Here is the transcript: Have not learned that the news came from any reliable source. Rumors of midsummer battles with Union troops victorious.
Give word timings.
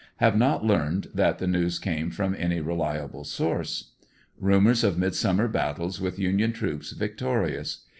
Have 0.17 0.35
not 0.35 0.65
learned 0.65 1.09
that 1.13 1.37
the 1.37 1.45
news 1.45 1.77
came 1.77 2.09
from 2.09 2.35
any 2.35 2.59
reliable 2.59 3.23
source. 3.23 3.91
Rumors 4.39 4.83
of 4.83 4.97
midsummer 4.97 5.47
battles 5.47 6.01
with 6.01 6.17
Union 6.17 6.53
troops 6.53 6.91
victorious. 6.91 7.85